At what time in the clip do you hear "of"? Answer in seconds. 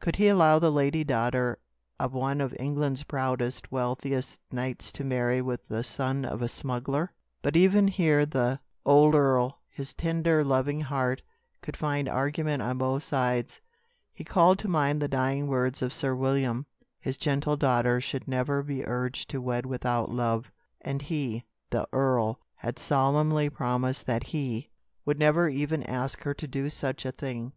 2.00-2.14, 2.40-2.56, 6.24-6.40, 15.82-15.92